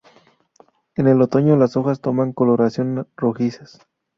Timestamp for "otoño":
1.21-1.55